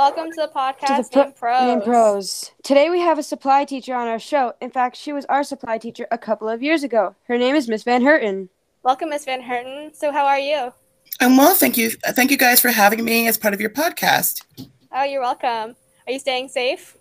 Welcome 0.00 0.30
to 0.30 0.36
the 0.36 0.48
podcast 0.48 1.10
to 1.10 1.18
the 1.18 1.24
named 1.24 1.34
ProZ. 1.34 1.66
Named 1.66 1.82
ProZ. 1.82 2.50
Today 2.62 2.88
we 2.88 3.00
have 3.00 3.18
a 3.18 3.22
supply 3.22 3.66
teacher 3.66 3.94
on 3.94 4.08
our 4.08 4.18
show. 4.18 4.54
In 4.62 4.70
fact, 4.70 4.96
she 4.96 5.12
was 5.12 5.26
our 5.26 5.44
supply 5.44 5.76
teacher 5.76 6.06
a 6.10 6.16
couple 6.16 6.48
of 6.48 6.62
years 6.62 6.82
ago. 6.82 7.14
Her 7.24 7.36
name 7.36 7.54
is 7.54 7.68
Miss 7.68 7.82
Van 7.82 8.00
Herten. 8.00 8.48
Welcome, 8.82 9.10
Miss 9.10 9.26
Van 9.26 9.42
Herten. 9.42 9.94
So, 9.94 10.10
how 10.10 10.24
are 10.24 10.38
you? 10.38 10.72
I'm 11.20 11.36
well, 11.36 11.54
thank 11.54 11.76
you. 11.76 11.90
Thank 11.90 12.30
you 12.30 12.38
guys 12.38 12.62
for 12.62 12.70
having 12.70 13.04
me 13.04 13.28
as 13.28 13.36
part 13.36 13.52
of 13.52 13.60
your 13.60 13.68
podcast. 13.68 14.42
Oh, 14.90 15.02
you're 15.02 15.20
welcome. 15.20 15.76
Are 16.06 16.12
you 16.12 16.18
staying 16.18 16.48
safe? 16.48 16.96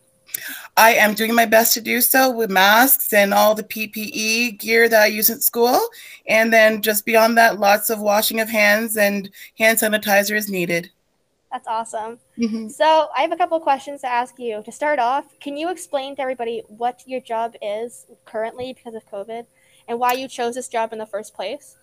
I 0.76 0.96
am 0.96 1.14
doing 1.14 1.34
my 1.34 1.46
best 1.46 1.74
to 1.76 1.82
do 1.82 2.02
so 2.02 2.30
with 2.30 2.52
masks 2.52 3.14
and 3.14 3.34
all 3.34 3.56
the 3.56 3.64
PPE 3.64 4.60
gear 4.60 4.90
that 4.90 5.04
I 5.04 5.06
use 5.06 5.30
at 5.30 5.42
school. 5.42 5.80
And 6.28 6.52
then 6.52 6.82
just 6.82 7.06
beyond 7.06 7.38
that, 7.38 7.62
lots 7.62 7.90
of 7.90 8.02
washing 8.02 8.42
of 8.42 8.50
hands 8.50 8.98
and 8.98 9.30
hand 9.58 9.78
sanitizer 9.78 10.36
is 10.36 10.50
needed. 10.50 10.92
That's 11.52 11.68
awesome. 11.68 12.20
Mm-hmm. 12.38 12.68
So, 12.68 13.10
I 13.18 13.22
have 13.22 13.32
a 13.32 13.38
couple 13.38 13.60
questions 13.60 14.02
to 14.02 14.08
ask 14.08 14.38
you. 14.38 14.62
To 14.64 14.72
start 14.72 15.00
off, 15.00 15.26
can 15.40 15.58
you 15.58 15.72
explain 15.72 16.16
to 16.16 16.22
everybody 16.22 16.64
what 16.68 17.02
your 17.08 17.22
job 17.22 17.56
is 17.62 18.06
currently 18.26 18.74
because 18.74 18.94
of 18.94 19.10
COVID 19.10 19.46
and 19.88 20.00
why 20.00 20.14
you 20.14 20.28
chose 20.28 20.56
this 20.56 20.68
job 20.68 20.94
in 20.94 21.00
the 21.00 21.08
first 21.08 21.34
place? 21.34 21.76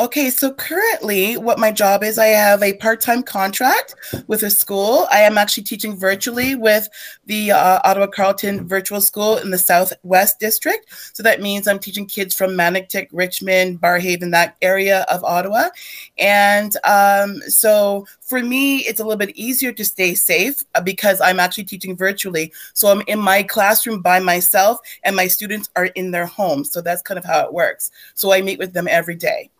Okay, 0.00 0.30
so 0.30 0.52
currently, 0.52 1.36
what 1.36 1.58
my 1.58 1.72
job 1.72 2.04
is, 2.04 2.18
I 2.20 2.26
have 2.26 2.62
a 2.62 2.74
part 2.74 3.00
time 3.00 3.20
contract 3.20 3.96
with 4.28 4.44
a 4.44 4.50
school. 4.50 5.08
I 5.10 5.22
am 5.22 5.36
actually 5.36 5.64
teaching 5.64 5.96
virtually 5.96 6.54
with 6.54 6.88
the 7.26 7.50
uh, 7.50 7.80
Ottawa 7.82 8.06
Carleton 8.06 8.68
Virtual 8.68 9.00
School 9.00 9.38
in 9.38 9.50
the 9.50 9.58
Southwest 9.58 10.38
District. 10.38 10.86
So 11.14 11.24
that 11.24 11.42
means 11.42 11.66
I'm 11.66 11.80
teaching 11.80 12.06
kids 12.06 12.32
from 12.32 12.52
Manotick, 12.52 13.08
Richmond, 13.10 13.80
Barrhaven, 13.80 14.30
that 14.30 14.56
area 14.62 15.04
of 15.10 15.24
Ottawa. 15.24 15.70
And 16.16 16.76
um, 16.84 17.40
so 17.48 18.06
for 18.20 18.40
me, 18.40 18.82
it's 18.82 19.00
a 19.00 19.02
little 19.02 19.18
bit 19.18 19.36
easier 19.36 19.72
to 19.72 19.84
stay 19.84 20.14
safe 20.14 20.62
uh, 20.76 20.80
because 20.80 21.20
I'm 21.20 21.40
actually 21.40 21.64
teaching 21.64 21.96
virtually. 21.96 22.52
So 22.72 22.86
I'm 22.86 23.02
in 23.08 23.18
my 23.18 23.42
classroom 23.42 24.00
by 24.00 24.20
myself, 24.20 24.78
and 25.02 25.16
my 25.16 25.26
students 25.26 25.70
are 25.74 25.86
in 25.86 26.12
their 26.12 26.26
homes. 26.26 26.70
So 26.70 26.80
that's 26.80 27.02
kind 27.02 27.18
of 27.18 27.24
how 27.24 27.44
it 27.44 27.52
works. 27.52 27.90
So 28.14 28.32
I 28.32 28.42
meet 28.42 28.60
with 28.60 28.72
them 28.72 28.86
every 28.86 29.16
day. 29.16 29.50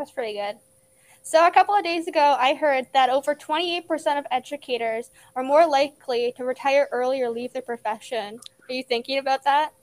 That's 0.00 0.12
pretty 0.12 0.32
good. 0.32 0.56
So, 1.20 1.46
a 1.46 1.50
couple 1.50 1.74
of 1.74 1.84
days 1.84 2.08
ago, 2.08 2.34
I 2.38 2.54
heard 2.54 2.86
that 2.94 3.10
over 3.10 3.34
28% 3.34 3.84
of 4.18 4.24
educators 4.30 5.10
are 5.36 5.42
more 5.42 5.68
likely 5.68 6.32
to 6.38 6.44
retire 6.46 6.88
early 6.90 7.20
or 7.20 7.28
leave 7.28 7.52
their 7.52 7.60
profession. 7.60 8.40
Are 8.66 8.72
you 8.72 8.82
thinking 8.82 9.18
about 9.18 9.44
that? 9.44 9.74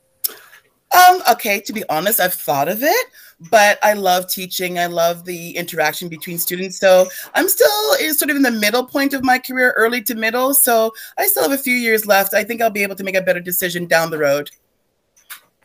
Um, 0.91 1.21
okay, 1.29 1.59
to 1.59 1.71
be 1.71 1.83
honest, 1.89 2.19
I've 2.19 2.33
thought 2.33 2.67
of 2.67 2.81
it, 2.81 3.07
but 3.51 3.77
I 3.83 3.93
love 3.93 4.27
teaching. 4.27 4.79
I 4.79 4.87
love 4.87 5.23
the 5.23 5.51
interaction 5.55 6.09
between 6.09 6.39
students. 6.39 6.79
So 6.79 7.07
I'm 7.35 7.47
still 7.47 7.93
sort 8.11 8.31
of 8.31 8.37
in 8.37 8.41
the 8.41 8.49
middle 8.49 8.87
point 8.87 9.13
of 9.13 9.23
my 9.23 9.37
career, 9.37 9.75
early 9.77 10.01
to 10.01 10.15
middle. 10.15 10.55
So 10.55 10.93
I 11.19 11.27
still 11.27 11.43
have 11.43 11.51
a 11.51 11.61
few 11.61 11.75
years 11.75 12.07
left. 12.07 12.33
I 12.33 12.43
think 12.43 12.59
I'll 12.59 12.71
be 12.71 12.81
able 12.81 12.95
to 12.95 13.03
make 13.03 13.15
a 13.15 13.21
better 13.21 13.39
decision 13.39 13.85
down 13.85 14.09
the 14.09 14.17
road. 14.17 14.49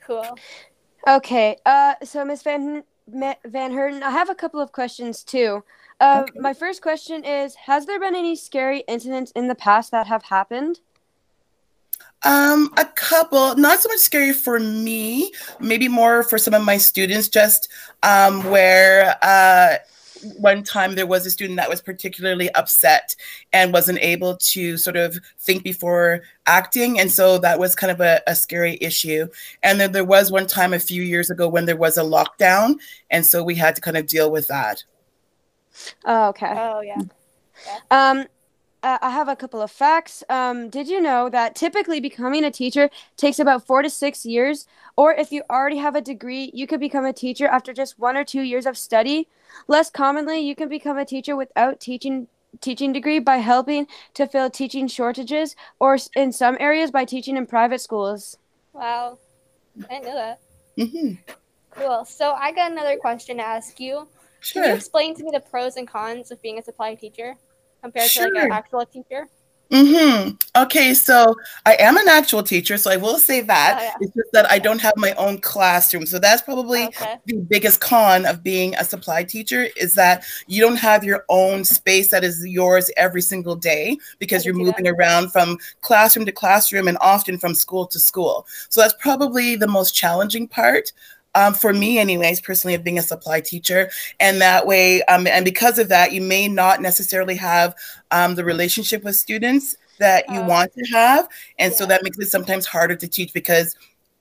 Cool. 0.07 0.37
Okay. 1.09 1.57
Uh, 1.65 1.95
so 2.05 2.23
Miss 2.23 2.43
Van 2.43 2.85
Van 3.13 3.73
Herten, 3.73 4.03
I 4.03 4.11
have 4.11 4.31
a 4.31 4.35
couple 4.35 4.61
of 4.61 4.73
questions 4.73 5.23
too. 5.23 5.63
Uh, 6.01 6.25
okay. 6.29 6.39
My 6.39 6.55
first 6.55 6.83
question 6.83 7.25
is 7.25 7.55
Has 7.55 7.87
there 7.87 8.01
been 8.01 8.17
any 8.17 8.37
scary 8.37 8.81
incidents 8.89 9.33
in 9.33 9.49
the 9.49 9.55
past 9.55 9.91
that 9.91 10.07
have 10.07 10.25
happened? 10.25 10.81
Um, 12.25 12.73
a 12.77 12.85
couple, 12.85 13.57
not 13.57 13.81
so 13.81 13.89
much 13.89 13.99
scary 13.99 14.33
for 14.33 14.61
me, 14.61 15.33
maybe 15.59 15.89
more 15.89 16.23
for 16.23 16.39
some 16.39 16.55
of 16.55 16.63
my 16.63 16.77
students, 16.77 17.29
just 17.29 17.69
um, 18.05 18.45
where 18.45 19.17
uh, 19.23 19.77
one 20.39 20.63
time 20.63 20.95
there 20.95 21.07
was 21.07 21.27
a 21.27 21.31
student 21.31 21.57
that 21.57 21.69
was 21.69 21.81
particularly 21.81 22.53
upset 22.55 23.15
and 23.53 23.73
wasn't 23.73 23.99
able 24.01 24.37
to 24.37 24.77
sort 24.77 24.97
of 24.97 25.19
think 25.39 25.63
before 25.63 26.23
acting. 26.47 27.01
And 27.01 27.11
so 27.11 27.39
that 27.39 27.59
was 27.59 27.75
kind 27.75 27.91
of 27.91 28.01
a, 28.01 28.21
a, 28.27 28.35
scary 28.35 28.79
issue. 28.81 29.29
And 29.63 29.81
then 29.81 29.93
there 29.93 30.05
was 30.05 30.31
one 30.31 30.47
time 30.47 30.73
a 30.73 30.79
few 30.79 31.03
years 31.03 31.31
ago 31.31 31.49
when 31.49 31.67
there 31.67 31.77
was 31.77 31.97
a 31.97 32.03
lockdown. 32.03 32.77
And 33.11 33.25
so 33.25 33.43
we 33.43 33.55
had 33.55 33.75
to 33.77 33.81
kind 33.81 33.97
of 33.97 34.07
deal 34.07 34.31
with 34.31 34.49
that. 34.49 34.85
Oh, 36.05 36.29
okay. 36.29 36.53
Oh, 36.57 36.81
yeah. 36.81 37.01
yeah. 37.67 38.11
Um, 38.11 38.27
uh, 38.83 38.99
I 39.01 39.11
have 39.11 39.29
a 39.29 39.37
couple 39.37 39.63
of 39.63 39.71
facts. 39.71 40.25
Um, 40.29 40.69
did 40.69 40.89
you 40.89 41.01
know 41.01 41.29
that 41.29 41.55
typically 41.55 42.01
becoming 42.01 42.45
a 42.45 42.51
teacher 42.51 42.91
takes 43.17 43.39
about 43.39 43.67
four 43.67 43.83
to 43.83 43.91
six 43.91 44.27
years? 44.27 44.67
Or 44.97 45.13
if 45.13 45.31
you 45.33 45.43
already 45.49 45.79
have 45.79 45.95
a 45.95 46.01
degree, 46.01 46.51
you 46.53 46.67
could 46.67 46.81
become 46.81 47.05
a 47.05 47.13
teacher 47.13 47.47
after 47.47 47.73
just 47.73 47.99
one 47.99 48.17
or 48.17 48.25
two 48.25 48.43
years 48.43 48.67
of 48.67 48.77
study. 48.77 49.29
Less 49.69 49.91
commonly, 49.91 50.41
you 50.41 50.55
can 50.55 50.69
become 50.69 50.99
a 50.99 51.05
teacher 51.05 51.37
without 51.37 51.81
teaching 51.81 52.29
teaching 52.61 52.93
degree 52.93 53.19
by 53.19 53.39
helping 53.39 53.87
to 54.13 54.27
fill 54.27 54.51
teaching 54.51 54.87
shortages, 54.87 55.57
or 55.81 55.97
in 56.15 56.33
some 56.33 56.57
areas 56.61 56.91
by 56.91 57.05
teaching 57.05 57.37
in 57.37 57.47
private 57.47 57.81
schools. 57.81 58.37
Wow, 58.75 59.19
I 59.89 60.01
didn't 60.01 60.15
that. 60.15 60.41
Mm-hmm. 60.79 61.15
Cool. 61.71 62.05
So 62.05 62.33
I 62.33 62.53
got 62.53 62.73
another 62.73 62.99
question 62.99 63.39
to 63.39 63.43
ask 63.43 63.81
you. 63.81 64.07
Sure. 64.41 64.63
Can 64.63 64.71
you 64.71 64.77
explain 64.77 65.15
to 65.15 65.25
me 65.25 65.31
the 65.33 65.41
pros 65.41 65.77
and 65.77 65.89
cons 65.89 66.31
of 66.31 66.43
being 66.43 66.59
a 66.59 66.63
supply 66.63 66.95
teacher? 66.95 67.37
Compared 67.83 68.11
sure. 68.11 68.29
to 68.29 68.35
like 68.35 68.45
an 68.45 68.53
actual 68.53 68.87
teacher? 68.87 69.29
Mm-hmm. 69.73 70.35
Okay, 70.65 70.93
so 70.93 71.35
I 71.65 71.77
am 71.79 71.97
an 71.97 72.07
actual 72.07 72.43
teacher, 72.43 72.77
so 72.77 72.91
I 72.91 72.99
will 72.99 73.19
say 73.19 73.41
that. 73.41 73.79
Oh, 73.79 73.83
yeah. 73.83 73.95
It's 74.03 74.15
just 74.15 74.31
that 74.33 74.51
I 74.51 74.59
don't 74.59 74.81
have 74.83 74.93
my 74.99 75.13
own 75.15 75.39
classroom. 75.39 76.05
So 76.05 76.19
that's 76.19 76.43
probably 76.43 76.85
okay. 76.89 77.17
the 77.25 77.39
biggest 77.39 77.81
con 77.81 78.27
of 78.27 78.43
being 78.43 78.75
a 78.75 78.85
supply 78.85 79.25
teacher 79.25 79.69
is 79.79 79.95
that 79.95 80.25
you 80.47 80.61
don't 80.61 80.77
have 80.77 81.05
your 81.05 81.25
own 81.31 81.65
space 81.65 82.11
that 82.11 82.23
is 82.23 82.47
yours 82.47 82.91
every 82.99 83.23
single 83.23 83.57
day 83.57 83.97
because 84.19 84.45
you're 84.45 84.55
moving 84.55 84.85
that. 84.85 84.91
around 84.93 85.33
from 85.33 85.57
classroom 85.81 86.27
to 86.27 86.33
classroom 86.33 86.87
and 86.87 86.99
often 87.01 87.39
from 87.39 87.55
school 87.55 87.87
to 87.87 87.99
school. 87.99 88.47
So 88.69 88.83
that's 88.83 88.95
probably 89.01 89.57
the 89.57 89.69
most 89.69 89.95
challenging 89.95 90.49
part 90.49 90.93
um, 91.35 91.55
for 91.55 91.73
me 91.73 91.99
anyways 91.99 92.41
personally 92.41 92.75
of 92.75 92.85
being 92.85 92.99
a 92.99 93.03
supply 93.03 93.41
teacher. 93.41 93.91
And 94.21 94.41
that 94.41 94.67
way 94.67 95.03
um, 95.05 95.27
and 95.27 95.45
because 95.45 95.79
of 95.79 95.89
that 95.89 96.13
you 96.13 96.21
may 96.21 96.49
not 96.49 96.81
necessarily 96.81 97.37
have 97.37 97.75
um, 98.11 98.35
the 98.35 98.45
relationship 98.45 99.03
with 99.03 99.17
students 99.17 99.77
that 99.99 100.25
you 100.29 100.41
uh, 100.41 100.47
want 100.47 100.73
to 100.75 100.85
have. 100.93 101.29
And 101.59 101.73
yeah. 101.73 101.79
so 101.79 101.87
that 101.87 102.03
makes 102.03 102.19
it 102.19 102.31
sometimes 102.31 102.67
harder 102.67 102.97
to 102.97 103.09
teach 103.09 103.33
because 103.33 103.77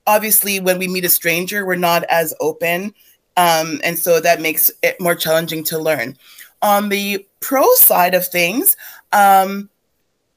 obviously 0.06 0.60
when 0.60 0.78
we 0.78 0.88
meet 0.88 1.04
a 1.04 1.10
stranger 1.10 1.66
we're 1.66 1.76
not 1.76 2.04
as 2.04 2.34
open. 2.40 2.94
Um, 3.36 3.80
and 3.82 3.98
so 3.98 4.20
that 4.20 4.40
makes 4.40 4.70
it 4.82 5.00
more 5.00 5.14
challenging 5.14 5.64
to 5.64 5.78
learn. 5.78 6.16
On 6.60 6.88
the 6.88 7.26
pro 7.40 7.66
side 7.74 8.14
of 8.14 8.26
things 8.26 8.76
um, 9.12 9.68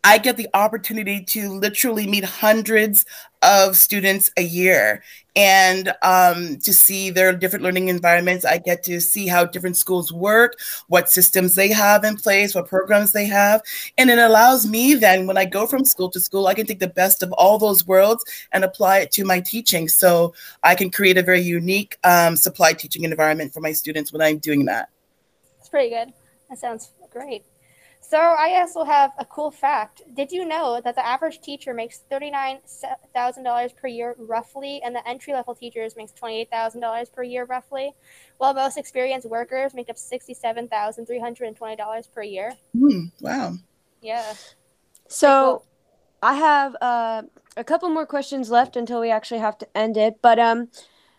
I 0.07 0.19
get 0.19 0.37
the 0.37 0.47
opportunity 0.53 1.23
to 1.23 1.49
literally 1.49 2.05
meet 2.05 2.23
hundreds 2.23 3.07
of 3.41 3.75
students 3.75 4.29
a 4.37 4.43
year 4.43 5.01
and 5.35 5.91
um, 6.03 6.59
to 6.59 6.73
see 6.73 7.09
their 7.09 7.35
different 7.35 7.63
learning 7.63 7.87
environments. 7.87 8.45
I 8.45 8.59
get 8.59 8.83
to 8.83 9.01
see 9.01 9.25
how 9.27 9.45
different 9.45 9.77
schools 9.77 10.13
work, 10.13 10.59
what 10.89 11.09
systems 11.09 11.55
they 11.55 11.69
have 11.69 12.03
in 12.03 12.17
place, 12.17 12.53
what 12.53 12.67
programs 12.67 13.13
they 13.13 13.25
have. 13.25 13.63
And 13.97 14.11
it 14.11 14.19
allows 14.19 14.67
me 14.67 14.93
then, 14.93 15.25
when 15.25 15.39
I 15.39 15.45
go 15.45 15.65
from 15.65 15.83
school 15.83 16.11
to 16.11 16.19
school, 16.19 16.45
I 16.45 16.53
can 16.53 16.67
take 16.67 16.79
the 16.79 16.87
best 16.87 17.23
of 17.23 17.31
all 17.33 17.57
those 17.57 17.87
worlds 17.87 18.23
and 18.51 18.63
apply 18.63 18.99
it 18.99 19.11
to 19.13 19.25
my 19.25 19.39
teaching. 19.39 19.87
So 19.87 20.35
I 20.61 20.75
can 20.75 20.91
create 20.91 21.17
a 21.17 21.23
very 21.23 21.41
unique 21.41 21.97
um, 22.03 22.35
supply 22.35 22.73
teaching 22.73 23.05
environment 23.05 23.55
for 23.55 23.59
my 23.59 23.71
students 23.71 24.13
when 24.13 24.21
I'm 24.21 24.37
doing 24.37 24.65
that. 24.65 24.89
That's 25.57 25.69
pretty 25.69 25.89
good. 25.89 26.13
That 26.47 26.59
sounds 26.59 26.91
great. 27.09 27.43
So 28.07 28.19
I 28.19 28.59
also 28.59 28.83
have 28.83 29.13
a 29.17 29.25
cool 29.25 29.49
fact. 29.49 30.03
Did 30.13 30.31
you 30.31 30.45
know 30.45 30.79
that 30.83 30.93
the 30.93 31.03
average 31.03 31.41
teacher 31.41 31.73
makes 31.73 32.01
$39,000 32.11 33.75
per 33.75 33.87
year 33.87 34.15
roughly 34.19 34.79
and 34.83 34.95
the 34.95 35.07
entry 35.07 35.33
level 35.33 35.55
teachers 35.55 35.95
makes 35.97 36.11
$28,000 36.11 37.11
per 37.11 37.23
year 37.23 37.45
roughly, 37.45 37.95
while 38.37 38.53
most 38.53 38.77
experienced 38.77 39.27
workers 39.27 39.73
make 39.73 39.89
up 39.89 39.95
$67,320 39.95 42.13
per 42.13 42.21
year? 42.21 42.53
Mm, 42.77 43.11
wow. 43.21 43.53
Yeah. 44.03 44.35
So 45.07 45.43
cool. 45.43 45.65
I 46.21 46.35
have 46.35 46.75
uh, 46.81 47.23
a 47.57 47.63
couple 47.63 47.89
more 47.89 48.05
questions 48.05 48.51
left 48.51 48.75
until 48.75 49.01
we 49.01 49.09
actually 49.09 49.39
have 49.39 49.57
to 49.57 49.67
end 49.75 49.97
it, 49.97 50.21
but 50.21 50.37
um 50.37 50.69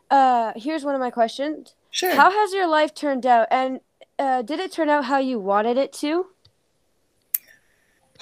uh 0.08 0.52
here's 0.54 0.84
one 0.84 0.94
of 0.94 1.00
my 1.00 1.10
questions. 1.10 1.74
Sure. 1.90 2.14
How 2.14 2.30
has 2.30 2.52
your 2.52 2.68
life 2.68 2.94
turned 2.94 3.26
out 3.26 3.48
and 3.50 3.80
uh, 4.18 4.40
did 4.42 4.60
it 4.60 4.72
turn 4.72 4.88
out 4.88 5.04
how 5.06 5.18
you 5.18 5.40
wanted 5.40 5.76
it 5.76 5.92
to? 5.94 6.26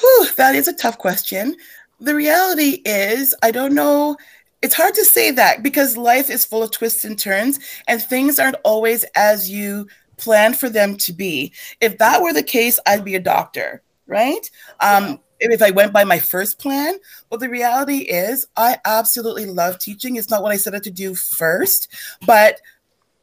Whew, 0.00 0.26
that 0.36 0.54
is 0.54 0.68
a 0.68 0.72
tough 0.72 0.98
question. 0.98 1.56
The 2.00 2.14
reality 2.14 2.82
is, 2.84 3.34
I 3.42 3.50
don't 3.50 3.74
know. 3.74 4.16
It's 4.62 4.74
hard 4.74 4.94
to 4.94 5.04
say 5.04 5.30
that 5.32 5.62
because 5.62 5.96
life 5.96 6.30
is 6.30 6.44
full 6.44 6.62
of 6.62 6.70
twists 6.70 7.04
and 7.04 7.18
turns, 7.18 7.60
and 7.86 8.02
things 8.02 8.38
aren't 8.38 8.56
always 8.64 9.04
as 9.14 9.50
you 9.50 9.86
plan 10.16 10.54
for 10.54 10.68
them 10.68 10.96
to 10.96 11.12
be. 11.12 11.52
If 11.80 11.98
that 11.98 12.22
were 12.22 12.32
the 12.32 12.42
case, 12.42 12.78
I'd 12.86 13.04
be 13.04 13.14
a 13.14 13.20
doctor, 13.20 13.82
right? 14.06 14.50
Um, 14.80 15.20
if 15.40 15.62
I 15.62 15.70
went 15.70 15.92
by 15.92 16.04
my 16.04 16.18
first 16.18 16.58
plan. 16.58 16.94
But 17.30 17.40
the 17.40 17.48
reality 17.48 17.98
is, 17.98 18.46
I 18.56 18.78
absolutely 18.84 19.46
love 19.46 19.78
teaching. 19.78 20.16
It's 20.16 20.30
not 20.30 20.42
what 20.42 20.52
I 20.52 20.56
set 20.56 20.74
out 20.74 20.82
to 20.84 20.90
do 20.90 21.14
first, 21.14 21.88
but 22.26 22.60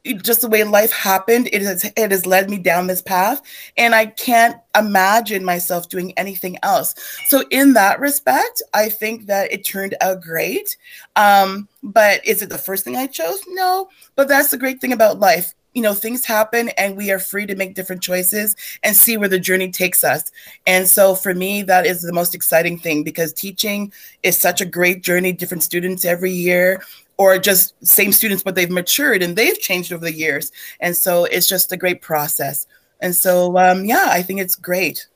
just 0.04 0.40
the 0.40 0.48
way 0.48 0.64
life 0.64 0.92
happened, 0.92 1.48
it 1.52 1.62
has 1.62 1.84
it 1.96 2.10
has 2.10 2.26
led 2.26 2.50
me 2.50 2.58
down 2.58 2.86
this 2.86 3.02
path, 3.02 3.40
and 3.76 3.94
I 3.94 4.06
can't 4.06 4.56
imagine 4.76 5.44
myself 5.44 5.88
doing 5.88 6.12
anything 6.18 6.58
else. 6.62 6.94
So 7.28 7.44
in 7.50 7.74
that 7.74 8.00
respect, 8.00 8.62
I 8.74 8.88
think 8.88 9.26
that 9.26 9.52
it 9.52 9.64
turned 9.64 9.94
out 10.00 10.22
great. 10.22 10.76
Um, 11.16 11.68
but 11.82 12.24
is 12.26 12.42
it 12.42 12.48
the 12.48 12.58
first 12.58 12.84
thing 12.84 12.96
I 12.96 13.06
chose? 13.06 13.40
No. 13.48 13.88
But 14.16 14.28
that's 14.28 14.50
the 14.50 14.58
great 14.58 14.80
thing 14.80 14.92
about 14.92 15.20
life. 15.20 15.54
You 15.74 15.82
know, 15.82 15.94
things 15.94 16.26
happen, 16.26 16.68
and 16.70 16.98
we 16.98 17.10
are 17.10 17.18
free 17.18 17.46
to 17.46 17.54
make 17.54 17.74
different 17.74 18.02
choices 18.02 18.54
and 18.82 18.94
see 18.94 19.16
where 19.16 19.28
the 19.28 19.38
journey 19.38 19.70
takes 19.70 20.04
us. 20.04 20.30
And 20.66 20.86
so 20.86 21.14
for 21.14 21.34
me, 21.34 21.62
that 21.62 21.86
is 21.86 22.02
the 22.02 22.12
most 22.12 22.34
exciting 22.34 22.78
thing 22.78 23.04
because 23.04 23.32
teaching 23.32 23.90
is 24.22 24.36
such 24.36 24.60
a 24.60 24.66
great 24.66 25.02
journey. 25.02 25.32
Different 25.32 25.62
students 25.62 26.04
every 26.04 26.32
year 26.32 26.82
or 27.16 27.38
just 27.38 27.74
same 27.86 28.12
students, 28.12 28.42
but 28.42 28.54
they've 28.54 28.70
matured 28.70 29.22
and 29.22 29.36
they've 29.36 29.60
changed 29.60 29.92
over 29.92 30.04
the 30.04 30.12
years. 30.12 30.50
And 30.80 30.96
so 30.96 31.24
it's 31.24 31.46
just 31.46 31.72
a 31.72 31.76
great 31.76 32.02
process. 32.02 32.66
And 33.00 33.14
so, 33.14 33.58
um, 33.58 33.84
yeah, 33.84 34.06
I 34.08 34.22
think 34.22 34.40
it's 34.40 34.54
great. 34.54 35.08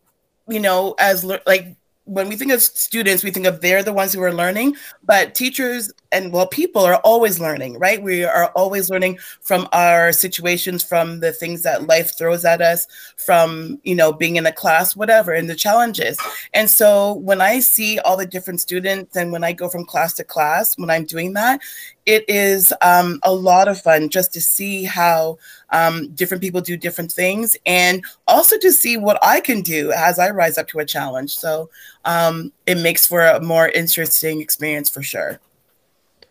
you 0.48 0.60
know, 0.60 0.96
as 1.00 1.24
like 1.24 1.76
when 2.08 2.30
we 2.30 2.36
think 2.36 2.52
of 2.52 2.62
students, 2.62 3.24
we 3.24 3.32
think 3.32 3.46
of 3.46 3.62
they're 3.62 3.84
the 3.84 3.94
ones 3.94 4.14
who 4.14 4.22
are 4.24 4.34
learning, 4.34 4.76
but 5.04 5.36
teachers 5.36 5.92
and 6.12 6.32
well, 6.32 6.48
people 6.48 6.84
are 6.84 6.96
always 6.98 7.40
learning, 7.40 7.78
right? 7.80 8.02
We 8.02 8.24
are 8.24 8.46
always 8.56 8.90
learning 8.90 9.20
from 9.42 9.68
our 9.74 10.14
situations, 10.14 10.84
from 10.84 11.20
the 11.20 11.34
things 11.34 11.64
that 11.64 11.88
life 11.88 12.18
throws 12.18 12.46
at 12.46 12.62
us, 12.62 12.88
from, 13.18 13.80
you 13.84 13.94
know, 13.94 14.14
being 14.14 14.38
in 14.38 14.46
a 14.46 14.52
class, 14.52 14.96
whatever, 14.96 15.34
and 15.34 15.50
the 15.50 15.56
challenges. 15.56 16.18
And 16.54 16.70
so 16.70 17.14
when 17.14 17.42
I 17.42 17.60
see 17.60 18.00
all 18.00 18.16
the 18.16 18.26
different 18.26 18.62
students 18.62 19.18
and 19.18 19.32
when 19.32 19.44
I 19.44 19.52
go 19.52 19.68
from 19.68 19.86
class 19.86 20.14
to 20.16 20.24
class, 20.24 20.78
when 20.78 20.90
I'm 20.90 21.06
doing 21.06 21.34
that, 21.34 21.62
it 22.08 22.24
is 22.30 22.74
um, 22.82 23.20
a 23.24 23.34
lot 23.34 23.68
of 23.68 23.80
fun 23.82 24.08
just 24.08 24.34
to 24.34 24.42
see 24.42 24.86
how 24.86 25.38
um, 25.72 26.08
different 26.16 26.42
people 26.42 26.62
do 26.62 26.78
different 26.78 27.12
things 27.12 27.58
and 27.66 28.04
also 28.30 28.58
to 28.60 28.72
see 28.72 28.96
what 28.96 29.20
I 29.22 29.42
can 29.42 29.62
do 29.62 29.92
as 29.92 30.18
I 30.18 30.30
rise 30.30 30.58
up 30.58 30.70
to 30.70 30.80
a 30.80 30.86
challenge. 30.86 31.38
So 31.38 31.70
um, 32.06 32.54
it 32.66 32.76
makes 32.76 33.06
for 33.06 33.26
a 33.26 33.42
more 33.42 33.68
interesting 33.68 34.40
experience 34.40 34.90
for 34.90 35.04
sure. 35.04 35.42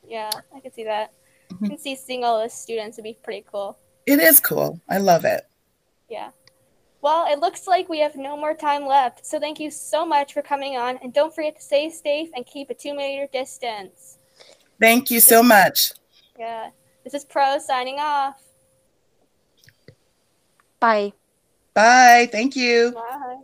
Yeah, 0.09 0.31
I 0.55 0.61
can 0.61 0.73
see 0.73 0.85
that. 0.85 1.13
Mm-hmm. 1.51 1.65
I 1.67 1.69
can 1.69 1.79
see 1.79 1.95
seeing 1.95 2.25
all 2.25 2.43
the 2.43 2.49
students 2.49 2.97
would 2.97 3.05
be 3.05 3.19
pretty 3.23 3.45
cool. 3.53 3.77
It 4.07 4.19
is 4.19 4.41
cool. 4.41 4.81
I 4.89 4.97
love 4.97 5.27
it. 5.27 5.47
Yeah. 6.09 6.31
Well, 7.03 7.31
it 7.31 7.39
looks 7.39 7.67
like 7.67 7.91
we 7.91 8.01
have 8.01 8.17
no 8.17 8.35
more 8.35 8.55
time 8.55 8.87
left. 8.87 9.27
So 9.27 9.39
thank 9.39 9.61
you 9.61 9.71
so 9.71 10.07
much 10.07 10.33
for 10.33 10.41
coming 10.41 10.79
on. 10.79 10.99
And 11.03 11.13
don't 11.13 11.35
forget 11.35 11.57
to 11.57 11.63
stay 11.63 11.91
safe 11.91 12.31
and 12.35 12.47
keep 12.47 12.71
a 12.71 12.75
two 12.75 12.95
meter 12.95 13.29
distance. 13.31 14.17
Thank 14.81 15.11
you 15.11 15.21
so 15.21 15.43
much. 15.43 15.93
Yeah. 16.39 16.71
This 17.05 17.15
is 17.15 17.25
Pro 17.25 17.59
signing 17.59 17.99
off. 17.99 18.43
Bye. 20.81 21.13
Bye. 21.75 22.29
Thank 22.31 22.57
you. 22.57 22.93
Bye. 22.93 23.39